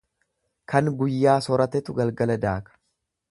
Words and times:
Kan 0.71 0.87
guyyaa 1.01 1.35
soratetu 1.47 1.97
galgala 1.99 2.39
daaka. 2.47 2.77